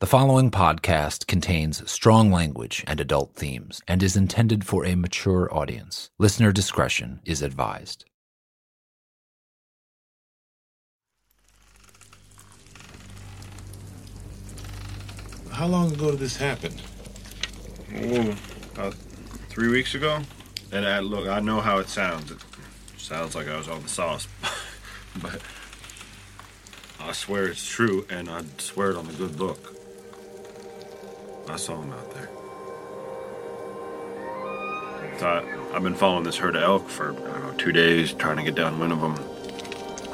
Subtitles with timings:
[0.00, 5.52] The following podcast contains strong language and adult themes and is intended for a mature
[5.52, 6.08] audience.
[6.20, 8.04] Listener discretion is advised.
[15.50, 16.74] How long ago did this happen?
[17.96, 18.36] Oh,
[18.74, 18.94] about
[19.48, 20.20] three weeks ago.
[20.70, 22.30] And I, look, I know how it sounds.
[22.30, 22.38] It
[22.98, 24.28] sounds like I was on the sauce,
[25.20, 25.40] but
[27.00, 29.74] I swear it's true, and I swear it on the good book.
[31.50, 32.28] I saw him out there.
[35.18, 38.12] So I, I've been following this herd of elk for I don't know, two days,
[38.12, 39.18] trying to get down one of them.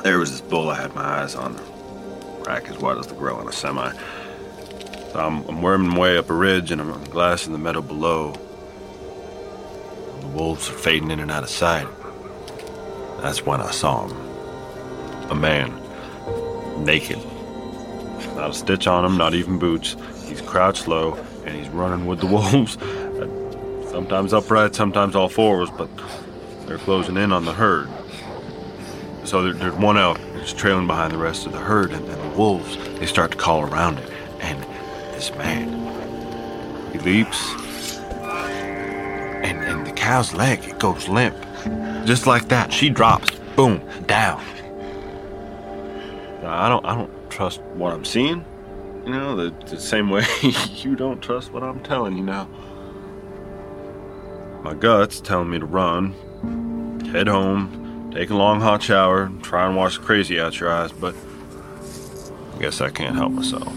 [0.02, 1.59] There was this bull I had my eyes on,
[2.45, 3.92] rack as wide as the grill on a semi.
[5.12, 8.32] So I'm, I'm worming my way up a ridge, and I'm glassing the meadow below.
[10.20, 11.87] The wolves are fading in and out of sight.
[13.20, 14.16] That's when I saw him.
[15.30, 15.73] A man,
[16.84, 17.18] naked.
[18.37, 19.96] Not a stitch on him, not even boots.
[20.27, 21.14] He's crouched low,
[21.45, 22.78] and he's running with the wolves.
[23.90, 25.88] Sometimes upright, sometimes all fours, but
[26.66, 27.88] they're closing in on the herd.
[29.24, 32.32] So there, there's one elk that's trailing behind the rest of the herd, and, and
[32.32, 34.10] the wolves, they start to call around it.
[34.40, 34.63] And
[35.15, 37.54] this man, he leaps,
[39.45, 41.37] and, and the cow's leg, it goes limp.
[42.04, 44.43] Just like that, she drops, boom, down.
[46.45, 48.45] I don't, I don't trust what I'm seeing.
[49.05, 52.49] You know, the, the same way you don't trust what I'm telling you now.
[54.63, 56.13] My gut's telling me to run,
[57.13, 60.91] head home, take a long hot shower, try and wash the crazy out your eyes,
[60.91, 61.15] but
[62.55, 63.71] I guess I can't help myself.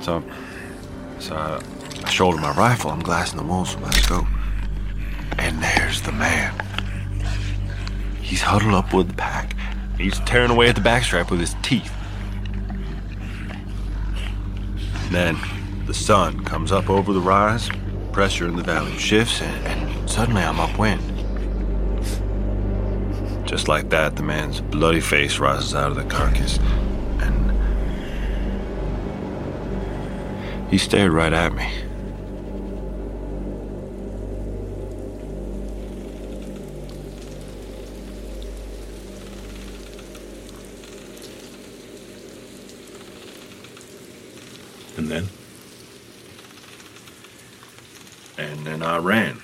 [0.00, 0.24] So,
[1.20, 1.62] so I,
[2.04, 4.26] I shoulder my rifle, I'm glassing the wolves with my scope.
[5.38, 6.52] And there's the man.
[8.20, 9.54] He's huddled up with the pack.
[9.96, 11.92] He's tearing away at the backstrap with his teeth.
[15.10, 15.36] Then
[15.86, 17.68] the sun comes up over the rise,
[18.12, 21.02] pressure in the valley shifts, and, and suddenly I'm upwind.
[23.44, 26.58] Just like that, the man's bloody face rises out of the carcass,
[27.18, 27.50] and
[30.70, 31.68] he stared right at me.
[45.10, 45.28] And then?
[48.38, 49.40] And then I ran.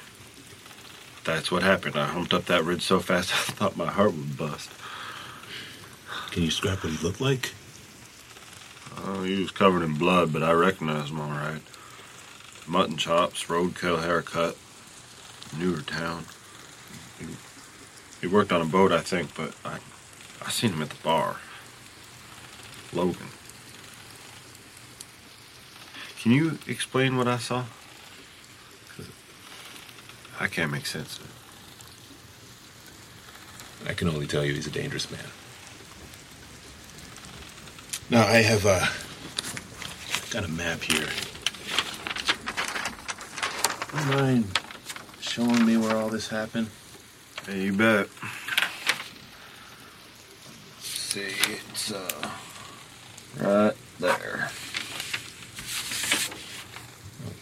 [1.25, 1.97] That's what happened.
[1.97, 4.71] I humped up that ridge so fast I thought my heart would bust.
[6.31, 7.53] Can you describe what he looked like?
[8.99, 11.63] Oh, he was covered in blood, but I recognized him all right.
[12.69, 14.57] Mutton chops, roadkill haircut,
[15.59, 16.27] newer town.
[17.19, 17.27] He,
[18.21, 19.79] he worked on a boat, I think, but I,
[20.45, 21.37] I seen him at the bar.
[22.93, 23.36] Logan.
[26.21, 27.65] Can you explain what I saw?
[28.97, 29.07] 'Cause
[30.41, 31.31] I can't make sense of it.
[33.91, 35.31] I can only tell you he's a dangerous man.
[38.11, 38.87] Now, I have uh,
[40.31, 41.09] got a map here.
[43.95, 44.59] You mind
[45.21, 46.69] showing me where all this happened?
[47.47, 48.09] Hey, you bet.
[50.77, 52.29] Let's see, it's uh
[53.41, 54.51] right there.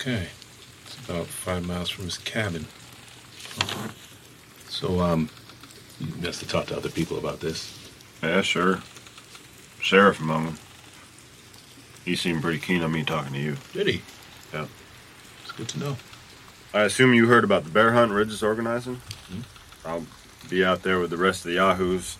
[0.07, 0.29] Okay.
[0.85, 2.67] It's about five miles from his cabin.
[4.69, 5.31] So, um,
[5.99, 7.91] you must have talked to other people about this.
[8.23, 8.81] Yeah, sure.
[9.81, 10.59] Sheriff among them.
[12.05, 13.57] He seemed pretty keen on me talking to you.
[13.73, 14.03] Did he?
[14.53, 14.67] Yeah.
[15.43, 15.97] It's good to know.
[16.75, 19.01] I assume you heard about the bear hunt Ridge is organizing?
[19.87, 20.05] I'll
[20.51, 22.19] be out there with the rest of the Yahoos.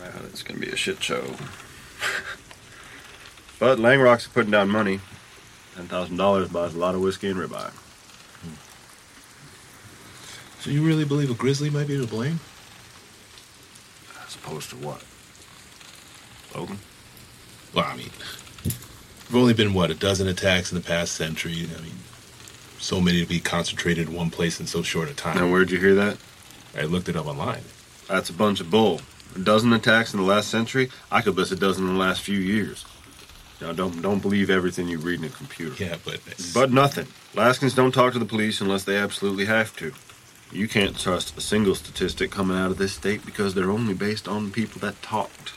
[0.00, 1.20] Right, it's gonna be a shit show.
[3.58, 5.00] but Langrocks putting down money.
[5.78, 7.70] Ten thousand dollars buys a lot of whiskey and ribeye.
[7.70, 8.54] Hmm.
[10.60, 12.40] So, you really believe a grizzly might be to blame?
[14.26, 15.04] As opposed to what?
[16.52, 16.80] Logan?
[17.72, 18.10] Well, I mean,
[18.64, 21.52] there've only been, what, a dozen attacks in the past century.
[21.52, 21.94] I mean,
[22.80, 25.36] so many to be concentrated in one place in so short a time.
[25.36, 26.16] Now where'd you hear that?
[26.76, 27.62] I looked it up online.
[28.08, 29.00] That's a bunch of bull.
[29.36, 30.90] A dozen attacks in the last century?
[31.12, 32.84] I could list a dozen in the last few years.
[33.60, 35.82] Now don't don't believe everything you read in a computer.
[35.82, 37.06] Yeah, but it's- But nothing.
[37.34, 39.92] Alaskans don't talk to the police unless they absolutely have to.
[40.52, 44.26] You can't trust a single statistic coming out of this state because they're only based
[44.28, 45.52] on people that talked.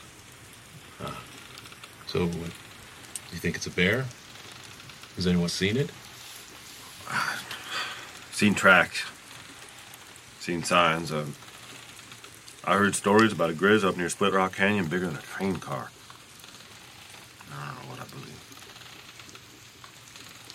[2.06, 4.04] So, what, do you think it's a bear?
[5.16, 5.90] Has anyone seen it?
[8.32, 9.04] Seen tracks.
[10.40, 11.38] Seen signs of.
[12.66, 15.56] I heard stories about a grizz up near Split Rock Canyon bigger than a train
[15.56, 15.90] car.
[17.50, 17.81] I don't know what I believe.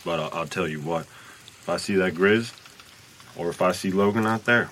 [0.07, 2.53] But I'll, I'll tell you what, if I see that Grizz,
[3.35, 4.69] or if I see Logan out there,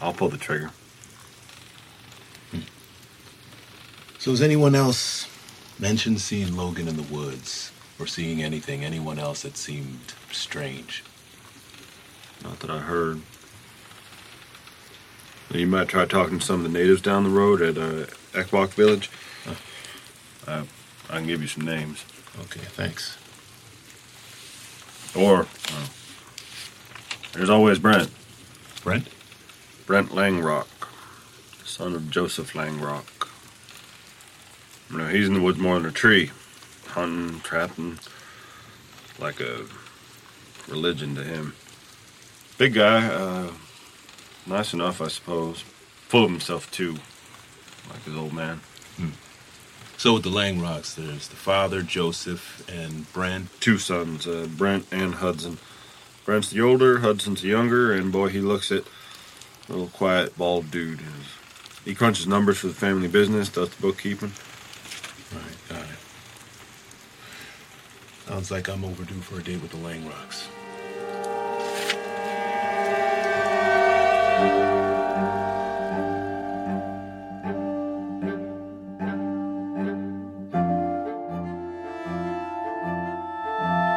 [0.00, 0.70] I'll pull the trigger.
[4.18, 5.28] So has anyone else
[5.78, 7.70] mentioned seeing Logan in the woods?
[8.00, 11.04] Or seeing anything, anyone else that seemed strange?
[12.42, 13.20] Not that I heard.
[15.50, 18.70] You might try talking to some of the natives down the road at uh, Ekbok
[18.70, 19.10] Village.
[20.46, 20.64] Uh,
[21.10, 22.06] I can give you some names.
[22.40, 23.18] Okay, thanks.
[25.14, 25.86] Or, uh,
[27.32, 28.10] there's always Brent.
[28.82, 29.08] Brent?
[29.86, 30.66] Brent Langrock,
[31.64, 33.04] son of Joseph Langrock.
[34.90, 36.30] You know, he's in the woods more than a tree,
[36.88, 37.98] hunting, trapping,
[39.18, 39.66] like a
[40.68, 41.54] religion to him.
[42.58, 43.50] Big guy, uh,
[44.46, 45.62] nice enough, I suppose.
[46.08, 46.96] Full of himself, too,
[47.90, 48.60] like his old man.
[50.04, 53.48] So with the Langrocks, there's the father, Joseph, and Brent.
[53.58, 55.56] Two sons, uh, Brent and Hudson.
[56.26, 58.86] Brent's the older, Hudson's the younger, and boy, he looks it.
[59.66, 61.00] Little quiet, bald dude.
[61.86, 64.32] He crunches numbers for the family business, does the bookkeeping.
[65.32, 65.98] Right, got it.
[68.26, 70.48] Sounds like I'm overdue for a date with the Langrocks.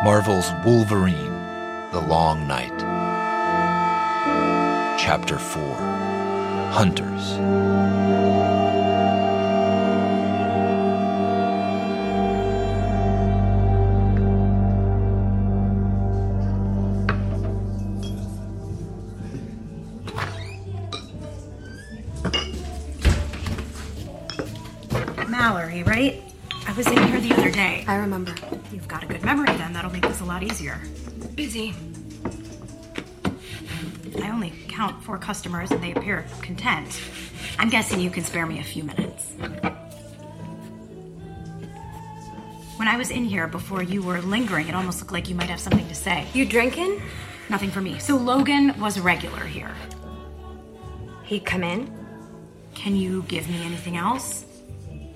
[0.08, 1.34] Marvel's Wolverine,
[1.92, 2.72] The Long Night.
[4.98, 5.62] Chapter 4
[6.72, 7.38] Hunters.
[25.28, 26.24] Mallory, right?
[26.66, 27.84] I was in here the other day.
[27.90, 28.34] I remember.
[28.72, 29.24] You've got a good
[30.28, 30.80] lot easier.
[31.36, 31.74] Busy.
[34.22, 37.02] I only count four customers and they appear content.
[37.58, 39.34] I'm guessing you can spare me a few minutes.
[42.78, 45.50] When I was in here before you were lingering, it almost looked like you might
[45.50, 46.28] have something to say.
[46.34, 47.02] You drinking?
[47.50, 47.98] Nothing for me.
[47.98, 49.74] So Logan was a regular here.
[51.24, 51.92] He'd come in.
[52.76, 54.46] Can you give me anything else?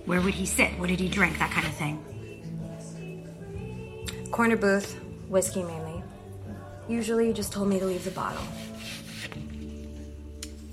[0.05, 0.71] Where would he sit?
[0.79, 1.37] What did he drink?
[1.37, 2.03] That kind of thing.
[4.31, 4.97] Corner booth,
[5.27, 6.01] whiskey mainly.
[6.87, 8.41] Usually you just told me to leave the bottle.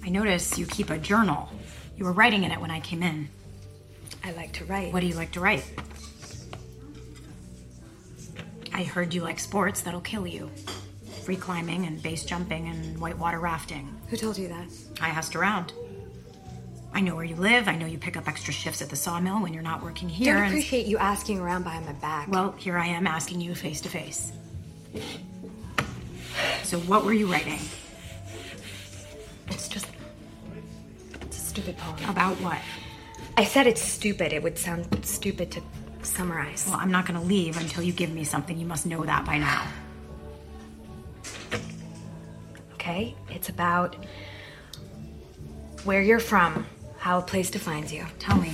[0.05, 1.49] I notice you keep a journal.
[1.97, 3.29] You were writing in it when I came in.
[4.25, 4.93] I like to write.
[4.93, 5.65] What do you like to write?
[8.73, 10.51] I heard you like sports that'll kill you.
[11.25, 13.93] Free climbing and base jumping and whitewater rafting.
[14.09, 14.69] Who told you that?
[15.01, 15.73] I asked around.
[16.93, 17.69] I know where you live.
[17.69, 20.35] I know you pick up extra shifts at the sawmill when you're not working here.
[20.35, 22.29] Don't appreciate you asking around behind my back.
[22.29, 24.33] well, here I am asking you face to face.
[26.63, 27.61] So, what were you writing?
[29.49, 29.87] it's just.
[31.23, 32.11] It's a stupid poem.
[32.11, 32.59] About what?
[33.37, 34.33] I said it's stupid.
[34.33, 35.63] It would sound stupid to
[36.03, 36.67] summarize.
[36.69, 38.59] Well, I'm not going to leave until you give me something.
[38.59, 39.67] You must know that by now.
[42.75, 43.15] Okay?
[43.31, 43.97] It's about
[45.85, 46.67] where you're from,
[46.99, 48.05] how a place defines you.
[48.19, 48.53] Tell me.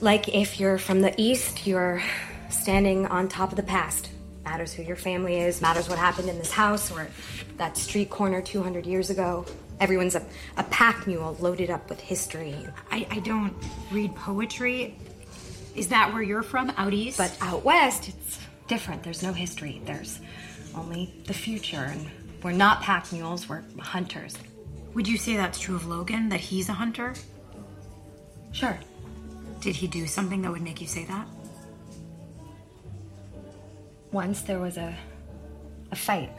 [0.00, 2.02] Like if you're from the East, you're
[2.50, 4.10] standing on top of the past.
[4.44, 7.08] Matters who your family is, matters what happened in this house or
[7.56, 9.44] that street corner 200 years ago.
[9.80, 10.24] Everyone's a,
[10.56, 12.54] a pack mule loaded up with history.
[12.90, 13.54] I, I don't
[13.90, 14.96] read poetry.
[15.74, 16.72] Is that where you're from?
[16.76, 17.18] Out east?
[17.18, 18.38] But out west, it's
[18.68, 19.02] different.
[19.02, 20.20] There's no history, there's
[20.74, 21.76] only the future.
[21.76, 22.06] And
[22.42, 24.36] we're not pack mules, we're hunters.
[24.96, 27.12] Would you say that's true of Logan, that he's a hunter?
[28.52, 28.78] Sure.
[29.60, 31.26] Did he do something that would make you say that?
[34.10, 34.96] Once there was a,
[35.92, 36.30] a fight.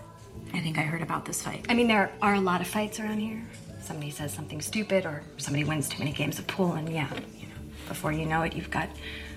[0.55, 1.67] I think I heard about this fight.
[1.69, 3.47] I mean, there are a lot of fights around here.
[3.79, 7.45] Somebody says something stupid, or somebody wins too many games of pool, and yeah, you
[7.45, 7.53] know,
[7.87, 8.89] before you know it, you've got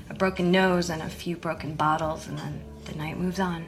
[0.08, 3.66] a broken nose and a few broken bottles, and then the night moves on.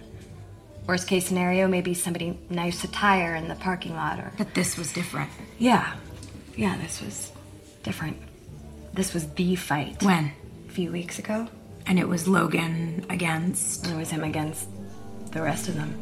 [0.87, 4.77] Worst case scenario, maybe somebody knifes a tire in the parking lot, or But this
[4.77, 5.31] was different.
[5.59, 5.95] yeah,
[6.57, 7.33] yeah, this was
[7.83, 8.17] different.
[8.93, 10.03] This was the fight.
[10.03, 10.33] When?
[10.69, 11.49] A few weeks ago,
[11.87, 13.85] And it was Logan against.
[13.85, 14.69] and it was him against
[15.31, 15.95] the rest of them.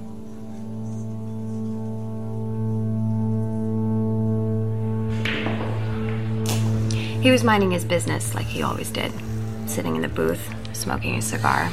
[7.23, 9.13] He was minding his business like he always did,
[9.67, 10.43] sitting in the booth,
[10.75, 11.71] smoking a cigar.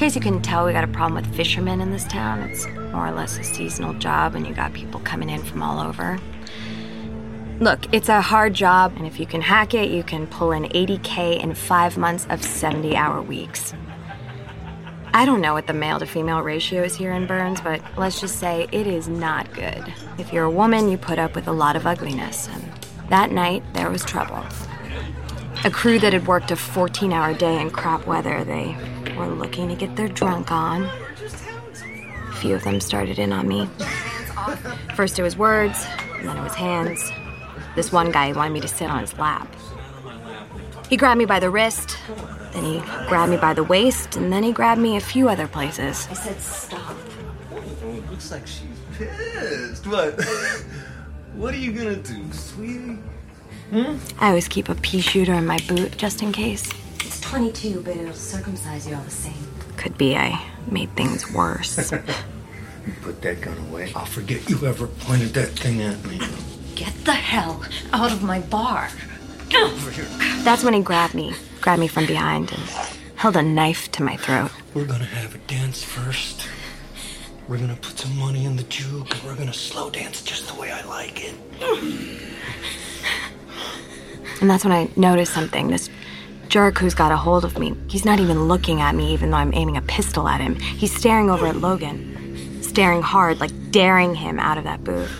[0.00, 2.40] Case you couldn't tell, we got a problem with fishermen in this town.
[2.40, 5.78] It's more or less a seasonal job, and you got people coming in from all
[5.78, 6.18] over.
[7.58, 10.62] Look, it's a hard job, and if you can hack it, you can pull in
[10.62, 13.74] 80K in five months of 70 hour weeks.
[15.12, 18.22] I don't know what the male to female ratio is here in Burns, but let's
[18.22, 19.92] just say it is not good.
[20.16, 22.72] If you're a woman, you put up with a lot of ugliness, and
[23.10, 24.46] that night there was trouble.
[25.62, 28.74] A crew that had worked a 14 hour day in crap weather, they
[29.20, 30.84] were looking to get their drunk on.
[30.84, 33.68] A few of them started in on me.
[34.94, 35.86] First it was words,
[36.18, 37.10] and then it was hands.
[37.76, 39.54] This one guy wanted me to sit on his lap.
[40.88, 41.96] He grabbed me by the wrist,
[42.52, 45.46] then he grabbed me by the waist, and then he grabbed me a few other
[45.46, 46.08] places.
[46.10, 46.96] I said stop.
[47.52, 48.66] Oh, it looks like she's
[48.98, 49.86] pissed.
[49.86, 50.20] What?
[51.34, 52.98] what are you gonna do, sweetie?
[53.70, 53.98] Hmm?
[54.18, 56.72] I always keep a pea shooter in my boot just in case.
[57.32, 59.46] It's 22, but it'll circumcise you all the same.
[59.76, 61.92] Could be I made things worse.
[62.86, 63.92] You put that gun away.
[63.94, 66.18] I'll forget you ever pointed that thing at me.
[66.74, 68.88] Get the hell out of my bar.
[69.54, 70.06] Over here.
[70.42, 72.62] That's when he grabbed me, grabbed me from behind, and
[73.16, 74.50] held a knife to my throat.
[74.72, 76.48] We're gonna have a dance first.
[77.46, 80.58] We're gonna put some money in the juke, and we're gonna slow dance just the
[80.58, 81.34] way I like it.
[84.40, 85.68] And that's when I noticed something.
[85.68, 85.90] This
[86.50, 89.36] jerk who's got a hold of me, he's not even looking at me, even though
[89.36, 90.56] I'm aiming a pistol at him.
[90.56, 95.10] He's staring over at Logan, staring hard, like daring him out of that booth.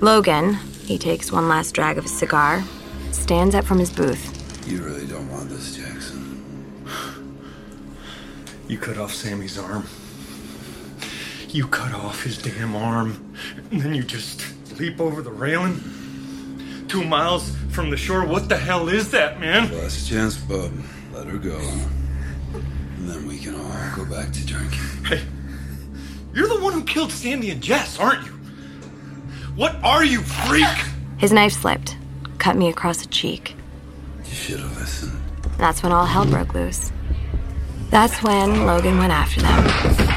[0.00, 0.54] Logan,
[0.86, 2.64] he takes one last drag of his cigar,
[3.12, 4.34] stands up from his booth.
[4.66, 6.82] You really don't want this, Jackson.
[8.66, 9.86] You cut off Sammy's arm.
[11.48, 13.34] You cut off his damn arm.
[13.70, 14.44] And then you just
[14.78, 15.80] leap over the railing.
[16.88, 18.24] Two miles from the shore.
[18.24, 19.70] What the hell is that, man?
[19.76, 20.72] Last chance, bub.
[21.12, 21.58] Let her go.
[21.58, 24.80] And then we can all go back to drinking.
[25.04, 25.22] Hey,
[26.32, 28.32] you're the one who killed Sandy and Jess, aren't you?
[29.54, 30.66] What are you, freak?
[31.18, 31.98] His knife slipped,
[32.38, 33.54] cut me across the cheek.
[34.24, 35.20] You should have listened.
[35.58, 36.90] That's when all hell broke loose.
[37.90, 40.07] That's when Logan went after them.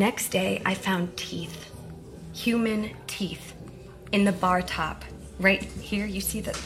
[0.00, 1.70] Next day, I found teeth.
[2.32, 3.52] Human teeth.
[4.12, 5.04] In the bar top.
[5.38, 6.58] Right here, you see the.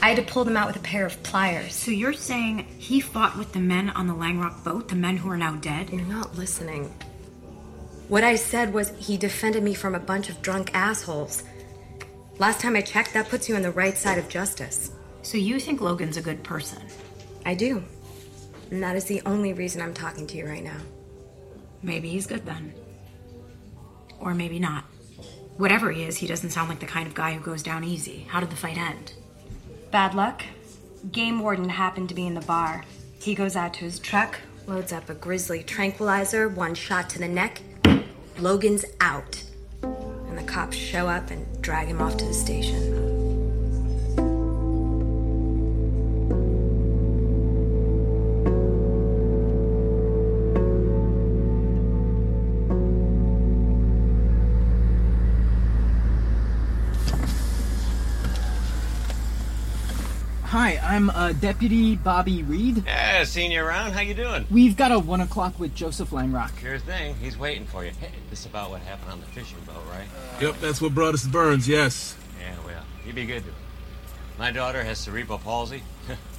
[0.00, 1.74] I had to pull them out with a pair of pliers.
[1.74, 5.30] So you're saying he fought with the men on the Langrock boat, the men who
[5.30, 5.90] are now dead?
[5.90, 6.92] You're not listening.
[8.08, 11.44] What I said was he defended me from a bunch of drunk assholes.
[12.38, 14.92] Last time I checked, that puts you on the right side of justice.
[15.20, 16.82] So you think Logan's a good person?
[17.44, 17.84] I do.
[18.70, 20.80] And that is the only reason I'm talking to you right now.
[21.82, 22.74] Maybe he's good then.
[24.20, 24.84] Or maybe not.
[25.56, 28.26] Whatever he is, he doesn't sound like the kind of guy who goes down easy.
[28.28, 29.14] How did the fight end?
[29.90, 30.42] Bad luck.
[31.10, 32.84] Game warden happened to be in the bar.
[33.20, 37.28] He goes out to his truck, loads up a grizzly tranquilizer, one shot to the
[37.28, 37.62] neck.
[38.38, 39.42] Logan's out.
[39.82, 43.11] And the cops show up and drag him off to the station.
[60.92, 62.84] I'm uh, Deputy Bobby Reed.
[62.84, 63.92] Yeah, seen you around.
[63.92, 64.46] How you doing?
[64.50, 66.54] We've got a one o'clock with Joseph Langrock.
[66.58, 67.14] Sure thing.
[67.14, 67.92] He's waiting for you.
[67.98, 70.06] Hey, this is about what happened on the fishing boat, right?
[70.42, 72.14] Yep, that's what brought us to Burns, yes.
[72.38, 73.56] Yeah, well, you be good to her.
[74.38, 75.82] My daughter has cerebral palsy.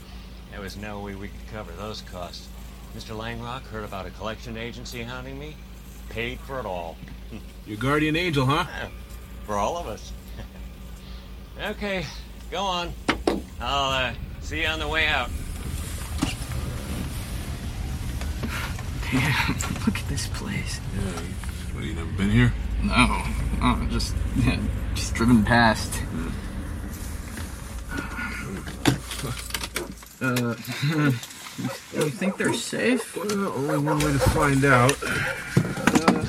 [0.52, 2.48] there was no way we could cover those costs.
[2.96, 3.18] Mr.
[3.18, 5.56] Langrock heard about a collection agency hounding me.
[6.10, 6.96] Paid for it all.
[7.66, 8.66] Your guardian angel, huh?
[9.48, 10.14] For all of us.
[11.60, 12.06] okay,
[12.52, 12.94] go on.
[13.60, 14.14] I'll uh,
[14.44, 15.30] see you on the way out.
[19.12, 19.54] Damn,
[19.86, 20.80] look at this place.
[21.74, 22.54] What, you never been here?
[22.84, 22.94] No,
[23.62, 24.60] oh, just yeah,
[24.94, 25.96] just driven past.
[25.96, 26.30] Hmm.
[30.22, 30.56] Uh,
[31.94, 33.16] you think they're safe?
[33.16, 34.92] Well, only one way to find out.
[35.02, 36.26] Uh,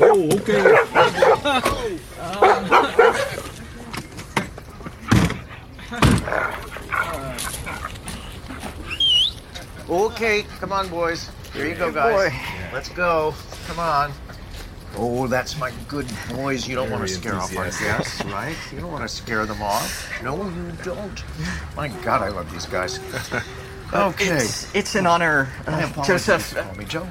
[0.00, 2.02] oh, okay.
[2.26, 3.25] Um,
[9.88, 11.30] Okay, come on, boys.
[11.52, 12.32] Here you go, guys.
[12.72, 13.34] Let's go.
[13.66, 14.12] Come on.
[14.96, 16.66] Oh, that's my good boys.
[16.66, 18.56] You don't want to scare off our guests, right?
[18.72, 20.10] You don't want to scare them off.
[20.22, 21.22] No, you don't.
[21.76, 22.98] My God, I love these guys.
[23.92, 24.26] Okay.
[24.38, 26.26] It's, it's an honor, My uh, apologies.
[26.26, 26.54] Joseph.
[26.56, 27.08] Call me Joe.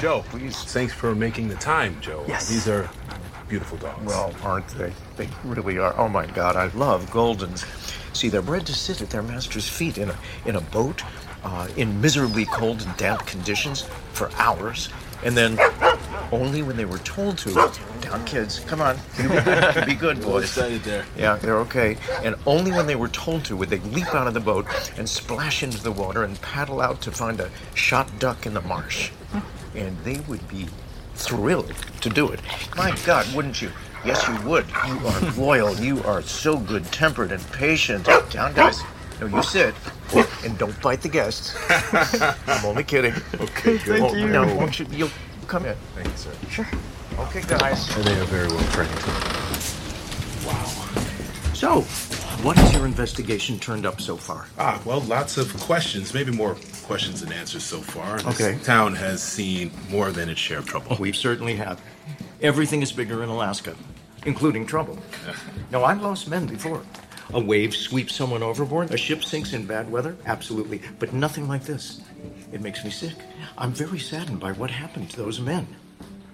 [0.00, 0.64] Joe, Please.
[0.64, 2.24] thanks for making the time, Joe.
[2.28, 2.46] Yes.
[2.46, 2.90] These are
[3.48, 4.04] beautiful dogs.
[4.04, 4.92] Well, aren't they?
[5.16, 5.98] They really are.
[5.98, 7.64] Oh my God, I love Goldens.
[8.14, 11.02] See, they're bred to sit at their master's feet in a in a boat
[11.44, 13.82] uh, in miserably cold and damp conditions
[14.12, 14.88] for hours,
[15.24, 15.58] and then
[16.32, 17.72] only when they were told to.
[18.00, 18.60] Down, kids.
[18.60, 18.98] Come on.
[19.20, 20.56] You be good, you be good boys.
[21.16, 21.96] Yeah, they're okay.
[22.22, 24.66] And only when they were told to would they leap out of the boat
[24.98, 28.62] and splash into the water and paddle out to find a shot duck in the
[28.62, 29.10] marsh.
[29.74, 30.66] And they would be
[31.14, 32.40] thrilled to do it.
[32.76, 33.70] My God, wouldn't you?
[34.04, 34.66] Yes, you would.
[34.86, 35.74] You are loyal.
[35.76, 38.06] You are so good tempered and patient.
[38.30, 38.80] Down, guys.
[39.20, 39.74] No, you sit.
[40.44, 41.54] And don't bite the guests.
[42.48, 43.12] I'm only kidding.
[43.34, 44.00] Okay, good.
[44.02, 45.10] Well, Now, won't you, you'll
[45.46, 45.76] come in.
[45.94, 46.32] Thank you, sir.
[46.48, 46.68] Sure.
[47.18, 47.94] Okay, guys.
[47.96, 48.90] And they are very well trained.
[50.46, 50.64] Wow.
[51.54, 51.82] So,
[52.42, 54.46] what has your investigation turned up so far?
[54.58, 58.18] Ah, well, lots of questions, maybe more questions than answers so far.
[58.20, 58.58] This Okay.
[58.64, 60.96] town has seen more than its share of trouble.
[60.98, 61.78] We certainly have.
[62.40, 63.74] Everything is bigger in Alaska,
[64.24, 64.98] including trouble.
[65.70, 66.82] Now, I've lost men before.
[67.32, 71.62] A wave sweeps someone overboard, a ship sinks in bad weather, absolutely, but nothing like
[71.62, 72.00] this.
[72.52, 73.14] It makes me sick.
[73.56, 75.68] I'm very saddened by what happened to those men.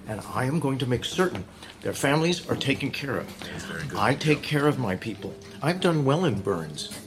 [0.08, 1.44] And I am going to make certain
[1.82, 3.94] their families are taken care of.
[3.96, 5.34] I take care of my people.
[5.62, 6.98] I've done well in Burns.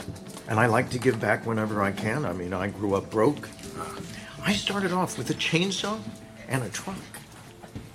[0.47, 2.25] And I like to give back whenever I can.
[2.25, 3.49] I mean, I grew up broke.
[4.43, 5.99] I started off with a chainsaw
[6.47, 6.95] and a truck.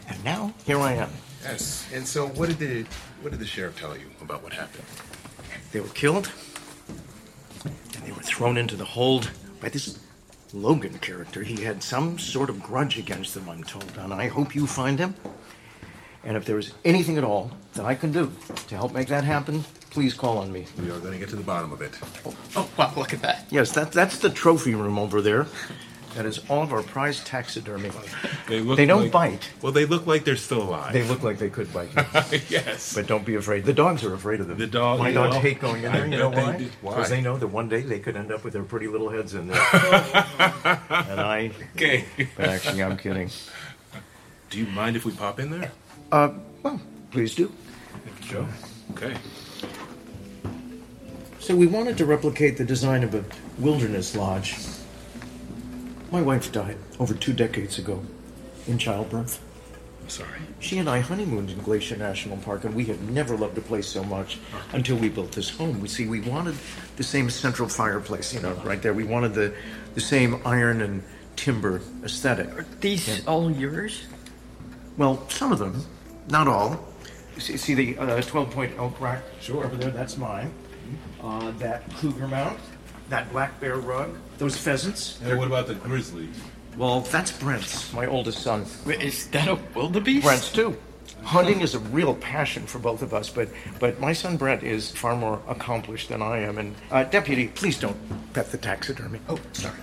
[0.09, 1.11] And now, here I am.
[1.43, 1.89] Yes.
[1.93, 2.85] And so, what did the
[3.23, 4.85] what did the sheriff tell you about what happened?
[5.75, 6.31] They were killed,
[7.65, 9.99] and they were thrown into the hold by this
[10.53, 11.43] Logan character.
[11.43, 15.01] He had some sort of grudge against them, I'm told, and I hope you find
[15.01, 15.17] him.
[16.23, 18.31] And if there is anything at all that I can do
[18.69, 20.67] to help make that happen, please call on me.
[20.79, 21.99] We are going to get to the bottom of it.
[22.55, 23.45] Oh, wow, look at that.
[23.51, 25.49] Yes, that, that's the trophy room over there.
[26.15, 27.91] That is all of our prized taxidermy.
[28.49, 28.77] They look.
[28.77, 29.51] They don't like- bite.
[29.63, 30.93] Well, they look like they're still alive.
[30.93, 32.39] They look like they could bite you.
[32.49, 32.95] yes.
[32.95, 33.65] But don't be afraid.
[33.65, 34.57] The dogs are afraid of them.
[34.59, 36.07] The dog- My dogs know, hate going in there.
[36.07, 36.69] You know why?
[36.83, 36.95] Why?
[36.95, 39.35] Because they know that one day they could end up with their pretty little heads
[39.35, 39.61] in there.
[39.73, 41.51] and I.
[41.75, 42.05] Okay.
[42.37, 43.31] But actually, I'm kidding.
[44.51, 45.73] Do you mind if we pop in there?
[46.13, 46.31] Uh,
[46.63, 47.51] well, please do.
[48.21, 48.47] Joe.
[48.93, 49.17] Okay.
[51.41, 53.25] So we wanted to replicate the design of a
[53.59, 54.57] wilderness lodge.
[56.15, 58.01] My wife died over two decades ago
[58.69, 59.43] in childbirth.
[60.01, 60.39] I'm sorry.
[60.61, 63.89] She and I honeymooned in Glacier National Park, and we had never loved a place
[63.89, 64.39] so much
[64.73, 65.81] until we built this home.
[65.81, 66.55] We see, we wanted
[66.95, 68.95] the same central fireplace, you know, right there.
[68.95, 69.57] We wanted the,
[69.97, 71.03] the same iron and
[71.35, 72.47] timber aesthetic.
[72.57, 74.07] Are these all yours?
[74.97, 75.85] Well, some of them,
[76.29, 76.79] not all.
[77.39, 79.65] See, see the uh, 12 point oak rack sure.
[79.65, 79.91] over there?
[79.91, 80.55] That's mine.
[81.21, 82.61] Uh, that cougar mount,
[83.09, 85.19] that black bear rug, those pheasants.
[85.23, 86.29] And what about the grizzly?
[86.77, 88.67] Well, that's Brent's, my oldest son.
[88.85, 90.25] Wait, Is that a wildebeest?
[90.25, 90.77] Brent's too.
[91.23, 94.91] Hunting is a real passion for both of us, but but my son Brent is
[94.91, 96.59] far more accomplished than I am.
[96.59, 97.97] And uh, deputy, please don't
[98.35, 99.21] pet the taxidermy.
[99.29, 99.79] Oh, sorry.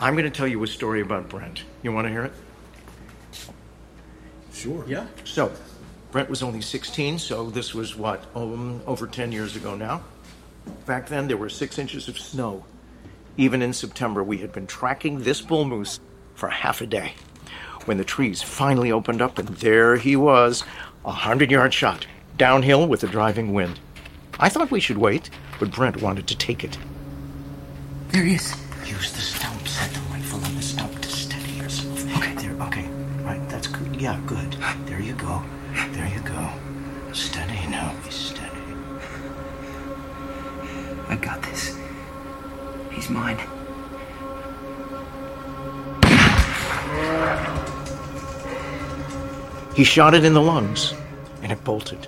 [0.00, 1.64] I'm going to tell you a story about Brent.
[1.82, 2.32] You want to hear it?
[4.52, 4.84] Sure.
[4.86, 5.06] Yeah.
[5.24, 5.52] So,
[6.10, 10.02] Brent was only 16, so this was what, um, over 10 years ago now?
[10.86, 12.64] Back then, there were six inches of snow.
[13.36, 15.98] Even in September, we had been tracking this bull moose
[16.34, 17.14] for half a day.
[17.86, 20.64] When the trees finally opened up, and there he was,
[21.04, 23.80] a hundred yard shot, downhill with a driving wind.
[24.38, 26.78] I thought we should wait, but Brent wanted to take it.
[28.08, 28.54] There he is.
[28.86, 32.16] Use the stump, set the rifle on the stump to steady yourself.
[32.16, 32.88] Okay, there, okay.
[33.22, 34.00] Right, that's good.
[34.00, 34.56] Yeah, good.
[34.86, 35.42] There you go.
[35.92, 36.50] There you go.
[37.12, 38.10] Steady now, be
[43.04, 43.36] He's mine.
[49.76, 50.94] He shot it in the lungs,
[51.42, 52.06] and it bolted.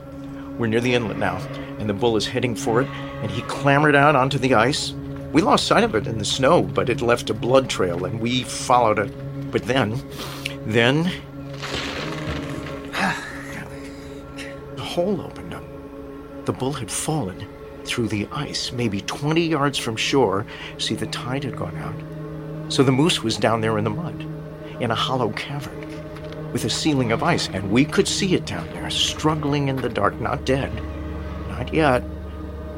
[0.56, 1.36] We're near the inlet now,
[1.78, 2.88] and the bull is heading for it,
[3.20, 4.92] and he clambered out onto the ice.
[5.32, 8.18] We lost sight of it in the snow, but it left a blood trail, and
[8.18, 9.50] we followed it.
[9.50, 10.02] But then,
[10.64, 11.12] then.
[14.76, 15.64] The hole opened up.
[16.46, 17.46] The bull had fallen
[17.86, 20.44] through the ice, maybe 20 yards from shore.
[20.78, 22.72] See, the tide had gone out.
[22.72, 24.26] So the moose was down there in the mud,
[24.80, 25.86] in a hollow cavern
[26.56, 29.90] with a ceiling of ice, and we could see it down there, struggling in the
[29.90, 30.72] dark, not dead.
[31.48, 32.02] Not yet,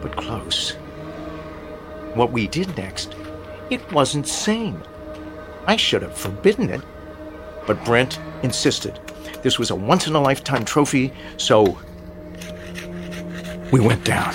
[0.02, 0.72] but close.
[2.14, 3.14] What we did next,
[3.70, 4.82] it wasn't sane.
[5.66, 6.80] I should have forbidden it,
[7.68, 8.98] but Brent insisted.
[9.42, 11.78] This was a once in a lifetime trophy, so
[13.70, 14.34] we went down.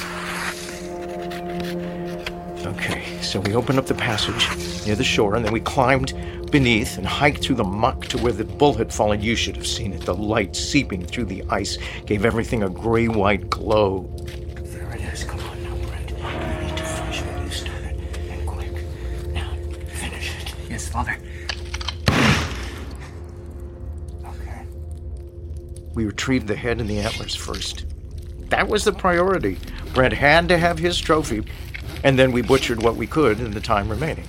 [2.65, 6.13] Okay, so we opened up the passage near the shore, and then we climbed
[6.49, 9.21] beneath and hiked through the muck to where the bull had fallen.
[9.21, 10.02] You should have seen it.
[10.02, 14.10] The light seeping through the ice gave everything a gray white glow.
[14.56, 15.23] There it is.
[15.26, 16.10] Come on now, Brent.
[16.12, 17.99] You need to finish what you started,
[18.30, 18.71] and quick.
[19.34, 19.54] Now,
[19.88, 20.56] finish it.
[20.69, 21.17] Yes, Father.
[24.26, 24.65] Okay.
[25.95, 27.86] We retrieved the head and the antlers first.
[28.49, 29.58] That was the priority.
[29.93, 31.43] Brent had to have his trophy,
[32.03, 34.27] and then we butchered what we could in the time remaining.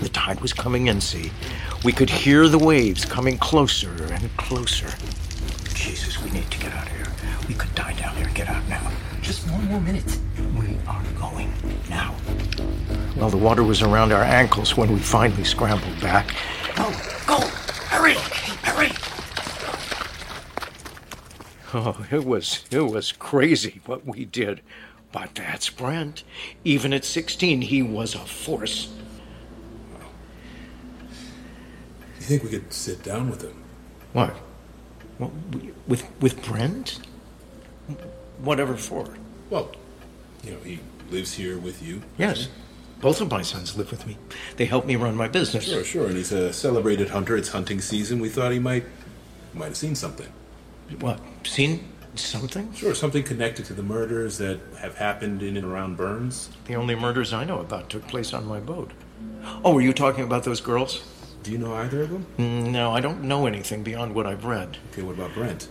[0.00, 1.30] The tide was coming in, see?
[1.84, 4.88] We could hear the waves coming closer and closer.
[5.74, 7.06] Jesus, we need to get out of here.
[7.48, 8.30] We could die down here.
[8.34, 8.90] Get out now.
[9.20, 10.18] Just one more minute.
[10.58, 11.52] We are going
[11.88, 12.14] now.
[13.16, 16.34] Well, the water was around our ankles when we finally scrambled back.
[16.76, 16.90] Go,
[17.26, 17.40] go,
[17.88, 18.14] hurry,
[18.62, 18.92] hurry.
[21.74, 24.60] Oh, it was it was crazy what we did.
[25.12, 26.22] But that's Brent.
[26.64, 28.92] Even at 16, he was a force.
[32.18, 33.62] You think we could sit down with him?
[34.12, 34.34] What?
[35.18, 35.32] Well,
[35.86, 37.00] with with Brent?
[38.42, 39.14] Whatever for?
[39.48, 39.72] Well,
[40.44, 42.02] you know, he lives here with you.
[42.18, 42.48] Yes.
[43.00, 44.18] Both of my sons live with me.
[44.56, 45.64] They help me run my business.
[45.64, 46.06] Sure, sure.
[46.06, 47.36] And he's a celebrated hunter.
[47.36, 48.20] It's hunting season.
[48.20, 48.84] We thought he might
[49.54, 50.30] might have seen something.
[51.00, 51.20] What?
[51.44, 51.88] Seen
[52.20, 52.72] something?
[52.74, 56.48] Sure, something connected to the murders that have happened in and around Burns.
[56.66, 58.90] The only murders I know about took place on my boat.
[59.64, 61.02] Oh, were you talking about those girls?
[61.42, 62.26] Do you know either of them?
[62.38, 64.76] Mm, No, I don't know anything beyond what I've read.
[64.92, 65.68] Okay, what about Brent?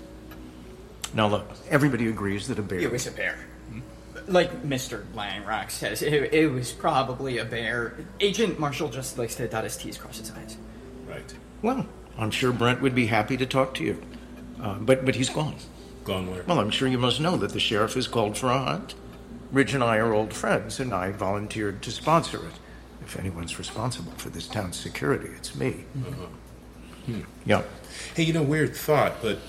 [1.13, 2.79] Now look, everybody agrees that a bear.
[2.79, 3.37] It was a bear.
[4.27, 5.05] Like Mr.
[5.15, 7.95] Langrock says, it, it was probably a bear.
[8.19, 10.57] Agent Marshall just likes to dot his T's, cross his I's.
[11.07, 11.33] Right.
[11.63, 14.01] Well, I'm sure Brent would be happy to talk to you.
[14.61, 15.55] Uh, but but he's gone.
[16.47, 18.95] Well, I'm sure you must know that the sheriff has called for a hunt.
[19.51, 22.53] Ridge and I are old friends, and I volunteered to sponsor it.
[23.01, 25.85] If anyone's responsible for this town's security, it's me.
[26.07, 26.25] Uh-huh.
[27.05, 27.21] Hmm.
[27.45, 27.63] Yeah.
[28.15, 29.39] Hey, you know, weird thought, but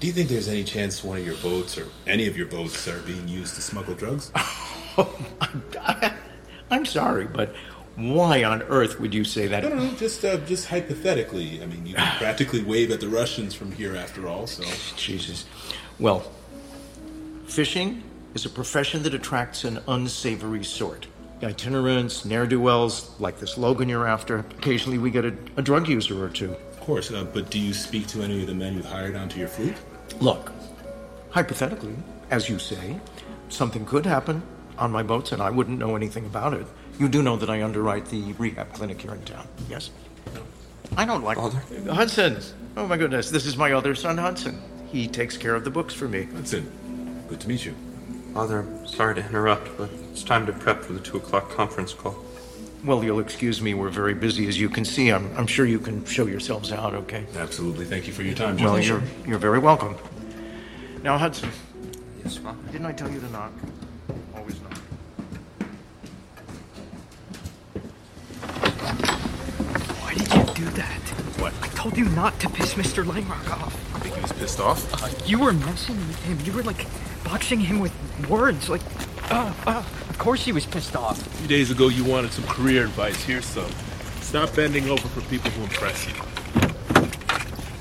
[0.00, 2.86] do you think there's any chance one of your boats or any of your boats
[2.86, 4.30] are being used to smuggle drugs?
[6.70, 7.54] I'm sorry, but
[7.98, 9.64] why on earth would you say that?
[9.64, 9.90] No, no, no.
[9.96, 11.60] Just, uh, just hypothetically.
[11.62, 14.46] I mean, you can practically wave at the Russians from here, after all.
[14.46, 14.62] So,
[14.96, 15.44] Jesus.
[15.98, 16.30] Well,
[17.46, 18.02] fishing
[18.34, 21.06] is a profession that attracts an unsavory sort.
[21.42, 24.38] Itinerants, ne'er do wells, like this Logan you're after.
[24.38, 26.50] Occasionally we get a, a drug user or two.
[26.52, 27.10] of course.
[27.10, 29.74] Uh, but do you speak to any of the men you've hired onto your fleet?
[30.20, 30.52] Look,
[31.30, 31.94] hypothetically,
[32.30, 32.98] as you say,
[33.48, 34.42] something could happen
[34.78, 36.66] on my boats and I wouldn't know anything about it.
[36.98, 39.90] You do know that I underwrite the rehab clinic here in town, yes?
[40.96, 41.62] I don't like Father?
[41.92, 42.38] Hudson.
[42.76, 44.60] Oh my goodness, this is my other son, Hudson.
[44.90, 46.24] He takes care of the books for me.
[46.24, 46.70] Hudson,
[47.28, 47.74] good to meet you.
[48.34, 51.92] Father, I'm sorry to interrupt, but it's time to prep for the 2 o'clock conference
[51.94, 52.16] call.
[52.84, 53.74] Well, you'll excuse me.
[53.74, 55.10] We're very busy, as you can see.
[55.10, 57.26] I'm, I'm sure you can show yourselves out, okay?
[57.36, 57.84] Absolutely.
[57.84, 59.96] Thank you for your time, Well, you're, you're very welcome.
[61.02, 61.50] Now, Hudson,
[62.24, 62.58] Yes, Father.
[62.70, 63.52] didn't I tell you to knock?
[64.36, 64.78] Always knock.
[70.00, 71.00] Why did you do that?
[71.38, 71.54] What?
[71.62, 73.04] I told you not to piss Mr.
[73.04, 73.74] Langrock off.
[73.94, 74.82] I think he was pissed off.
[75.28, 76.38] You were messing with him.
[76.44, 76.86] You were like
[77.22, 77.92] boxing him with
[78.28, 78.68] words.
[78.68, 78.80] Like,
[79.30, 81.24] uh, uh, of course he was pissed off.
[81.24, 83.22] A few days ago, you wanted some career advice.
[83.22, 83.70] Here's some.
[84.20, 86.14] Stop bending over for people who impress you.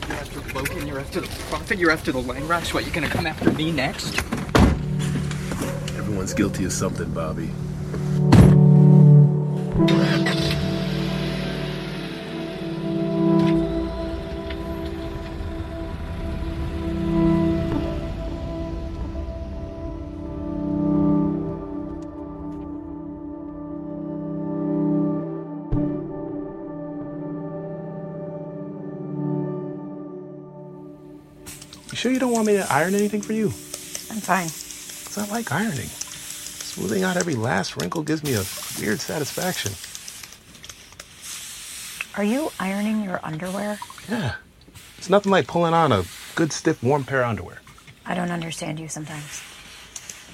[0.07, 0.87] You're after Logan.
[0.87, 1.79] You're after the prophet.
[1.79, 2.75] You're after the Langrocks.
[2.75, 2.85] What?
[2.85, 4.19] You're gonna come after me next?
[5.97, 7.49] Everyone's guilty of something, Bobby.
[32.67, 33.45] To iron anything for you?
[34.11, 34.47] I'm fine.
[34.49, 35.89] 'Cause I like ironing.
[35.89, 38.43] Smoothing out every last wrinkle gives me a
[38.79, 39.73] weird satisfaction.
[42.15, 43.79] Are you ironing your underwear?
[44.09, 44.35] Yeah.
[44.97, 46.03] It's nothing like pulling on a
[46.35, 47.61] good, stiff, warm pair of underwear.
[48.05, 49.41] I don't understand you sometimes.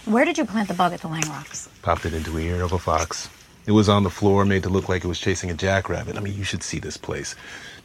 [0.05, 1.67] Where did you plant the bug at the Langrocks?
[1.81, 3.29] Popped it into the ear of a fox.
[3.65, 6.17] It was on the floor, made to look like it was chasing a jackrabbit.
[6.17, 7.35] I mean, you should see this place.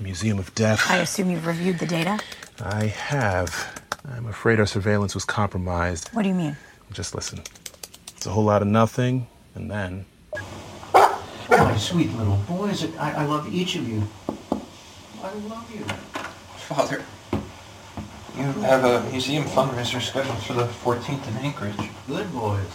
[0.01, 0.91] Museum of Death.
[0.91, 2.19] I assume you've reviewed the data.
[2.61, 3.81] I have.
[4.14, 6.09] I'm afraid our surveillance was compromised.
[6.09, 6.57] What do you mean?
[6.92, 7.40] Just listen.
[8.16, 10.07] It's a whole lot of nothing, and then.
[10.94, 12.85] Oh, my sweet little boys.
[12.97, 14.03] I, I love each of you.
[15.23, 15.85] I love you.
[16.57, 17.05] Father,
[18.37, 21.90] you have a museum fundraiser scheduled for the 14th in Anchorage.
[22.07, 22.66] Good boys.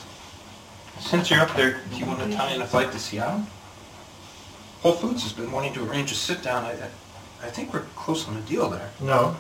[0.99, 3.45] Since you're up there, do you want to tie in a flight to Seattle?
[4.81, 6.65] Whole Foods has been wanting to arrange a sit-down.
[6.65, 6.73] I,
[7.41, 8.89] I think we're close on a deal there.
[9.01, 9.35] No.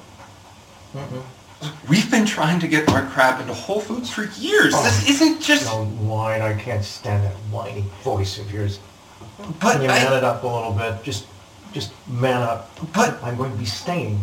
[1.89, 4.73] We've been trying to get our crab into Whole Foods for years.
[4.73, 5.65] This oh, isn't just...
[5.65, 6.41] Don't whine.
[6.41, 8.79] I can't stand that whiny voice of yours.
[9.59, 11.03] Can you man it up a little bit?
[11.03, 11.27] Just,
[11.71, 12.69] just man up.
[12.93, 14.19] But I'm going to be staying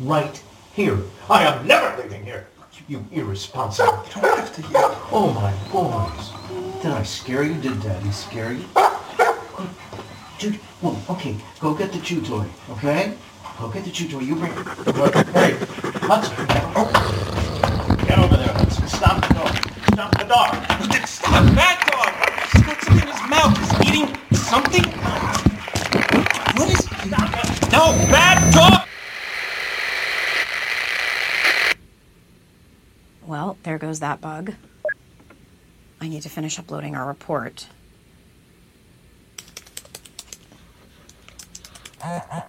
[0.00, 0.98] right here.
[1.28, 2.46] I am never leaving here.
[2.88, 4.04] You irresponsible.
[4.06, 5.08] You don't have to yell.
[5.12, 6.82] Oh my boys.
[6.82, 7.54] Did I scare you?
[7.60, 8.64] Did Daddy scare you?
[10.38, 13.14] Dude, well, okay, go get the chew toy, okay?
[13.62, 14.18] Go get the chew toy.
[14.18, 14.50] You bring.
[14.50, 15.56] Hey,
[16.02, 16.34] Hudson.
[18.06, 18.88] Get over there, Hudson.
[18.88, 19.54] Stop the dog.
[19.92, 21.06] Stop the dog.
[21.06, 21.54] Stop!
[21.54, 22.10] Bad dog!
[22.50, 23.56] He's got something in his mouth.
[23.58, 24.82] He's eating something?
[26.58, 26.82] What is...
[27.70, 27.92] No!
[28.10, 28.88] Bad dog!
[33.24, 34.54] Well, there goes that bug.
[36.00, 37.68] I need to finish uploading our report.
[42.02, 42.40] Uh, uh,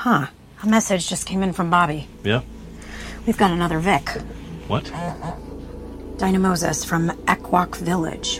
[0.00, 0.28] Huh.
[0.62, 2.08] A message just came in from Bobby.
[2.24, 2.40] Yeah?
[3.26, 4.08] We've got another Vic.
[4.66, 4.90] What?
[6.16, 8.38] Dinah Moses from Equok Village.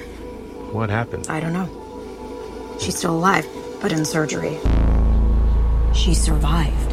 [0.73, 1.27] What happened?
[1.29, 1.69] I don't know.
[2.81, 3.47] She's still alive,
[3.83, 4.59] but in surgery.
[5.93, 6.90] She survived.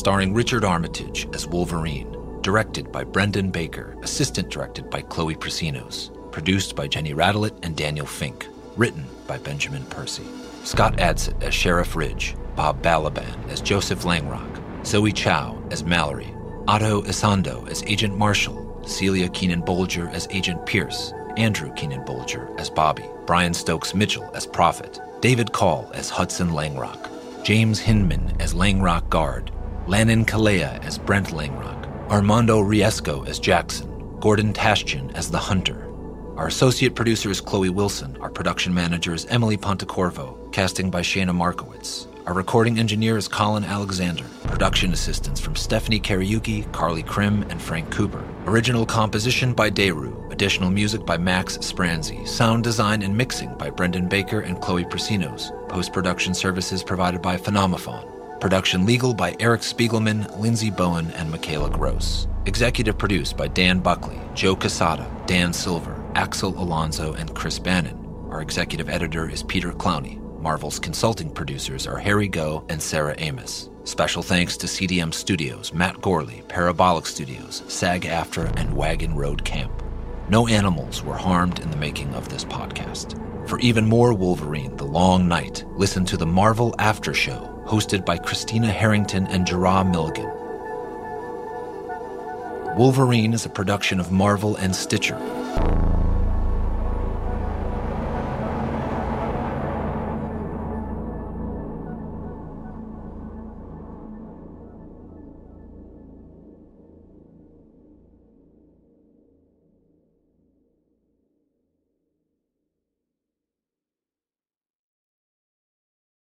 [0.00, 2.10] Starring Richard Armitage as Wolverine,
[2.40, 8.06] directed by Brendan Baker, assistant directed by Chloe Prasinos, produced by Jenny Radelet and Daniel
[8.06, 8.46] Fink,
[8.78, 10.24] written by Benjamin Percy.
[10.64, 16.34] Scott Adsit as Sheriff Ridge, Bob Balaban as Joseph Langrock, Zoe Chao as Mallory,
[16.66, 22.70] Ato Essandoh as Agent Marshall, Celia Keenan Bolger as Agent Pierce, Andrew Keenan Bolger as
[22.70, 27.10] Bobby, Brian Stokes Mitchell as Prophet, David Call as Hudson Langrock,
[27.44, 29.52] James Hinman as Langrock Guard,
[29.86, 35.86] Lannon Killea as Brent Langrock, Armando Riesco as Jackson, Gordon Tashjian as the Hunter.
[36.36, 38.16] Our associate producer is Chloe Wilson.
[38.20, 40.52] Our production manager is Emily Pontecorvo.
[40.52, 42.06] Casting by Shana Markowitz.
[42.26, 44.24] Our recording engineer is Colin Alexander.
[44.44, 48.24] Production assistants from Stephanie Kariuki, Carly Krim, and Frank Cooper.
[48.46, 50.30] Original composition by Deru.
[50.30, 52.26] Additional music by Max Spranzi.
[52.26, 55.50] Sound design and mixing by Brendan Baker and Chloe Prasinos.
[55.68, 58.19] Post production services provided by Phenomophone.
[58.40, 62.26] Production legal by Eric Spiegelman, Lindsay Bowen, and Michaela Gross.
[62.46, 67.98] Executive produced by Dan Buckley, Joe Quesada, Dan Silver, Axel Alonso, and Chris Bannon.
[68.30, 70.18] Our executive editor is Peter Clowney.
[70.40, 73.68] Marvel's consulting producers are Harry Go and Sarah Amos.
[73.84, 79.82] Special thanks to CDM Studios, Matt Gourley, Parabolic Studios, SAG AFTRA, and Wagon Road Camp.
[80.30, 83.18] No animals were harmed in the making of this podcast.
[83.46, 88.18] For even more Wolverine The Long Night, listen to the Marvel After Show, hosted by
[88.18, 90.28] Christina Harrington and Gerard Milligan.
[92.76, 95.16] Wolverine is a production of Marvel and Stitcher.